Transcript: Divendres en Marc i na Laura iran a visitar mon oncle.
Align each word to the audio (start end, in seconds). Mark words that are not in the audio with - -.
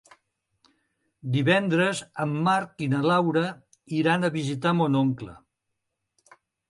Divendres 1.35 2.01
en 2.25 2.33
Marc 2.47 2.83
i 2.85 2.87
na 2.95 3.01
Laura 3.11 3.43
iran 3.99 4.25
a 4.25 4.33
visitar 4.39 4.73
mon 4.81 4.99
oncle. 5.03 5.35